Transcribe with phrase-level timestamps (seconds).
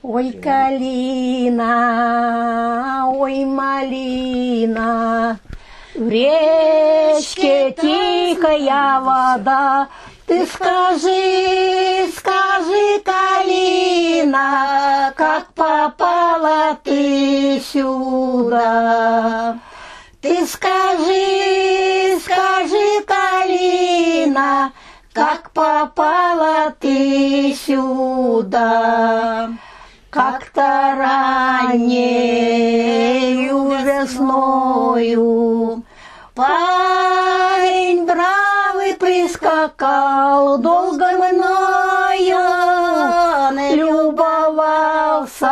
[0.00, 1.66] Ой, калина,
[3.12, 5.40] ой, малина,
[5.92, 9.88] в речке тихая вода,
[10.24, 19.58] ты скажи, скажи, калина, как попала ты сюда?
[20.20, 24.72] Ты скажи, скажи, калина,
[25.12, 29.50] как попала ты сюда?
[30.10, 31.78] Как-то раннею
[33.84, 35.82] весною
[36.34, 42.38] Парень бравый прискакал, долго мною
[43.74, 45.48] любовался,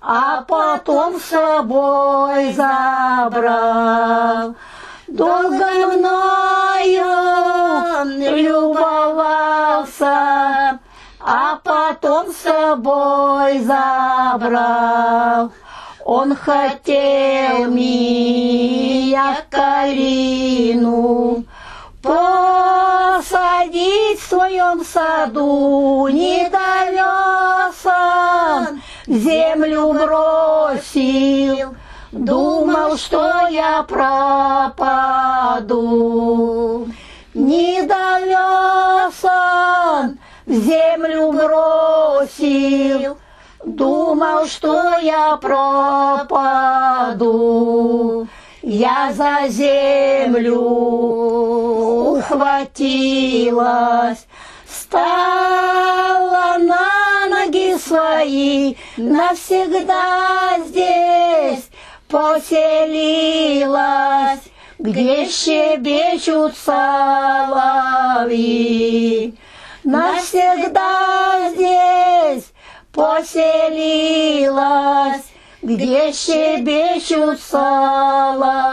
[0.00, 4.54] а потом с собой забрал.
[5.08, 7.04] Долго мною
[8.32, 10.16] любовался,
[11.28, 15.50] а потом с собой забрал.
[16.04, 21.42] Он хотел меня Калину
[22.00, 22.60] посадить
[24.20, 31.74] в своем саду, не довез он, землю бросил,
[32.12, 34.86] думал, что я пропаду.
[40.60, 43.16] Землю бросил,
[43.64, 46.36] думал, что я пропаду.
[48.62, 50.60] Я за землю
[52.18, 54.26] ухватилась,
[54.68, 61.68] стала на ноги свои, навсегда здесь
[62.08, 63.76] поселилась,
[64.78, 67.56] где щебечут соловьи.
[69.86, 72.52] Навсегда здесь
[72.92, 73.32] поселилась,
[75.62, 78.68] где щебечут соловьи.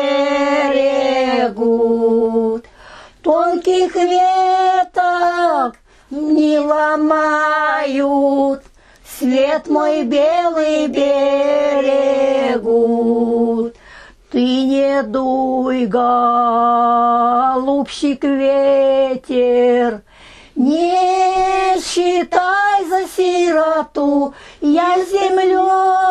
[3.24, 5.78] Тонких веток
[6.12, 7.84] не ломают,
[9.18, 12.06] Свет мой белый берегут.
[14.32, 16.64] Ты не дуй, голубчик,
[18.24, 20.02] ветер,
[20.54, 26.06] Не считай за сироту, Я землею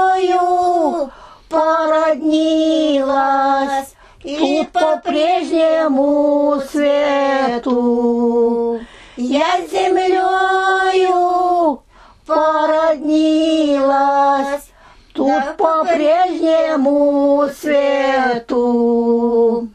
[1.55, 8.81] породнилась, Тут по-прежнему свету.
[9.17, 11.83] Я с землею
[12.27, 14.71] породнилась,
[15.13, 19.69] Тут по-прежнему свету.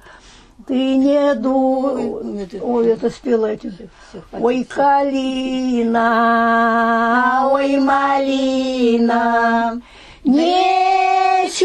[0.67, 2.50] Ты не дуй.
[2.61, 3.90] Ой, это спела эти.
[4.31, 6.00] Ой, калина,
[7.51, 9.81] ой, малина,
[10.23, 10.78] не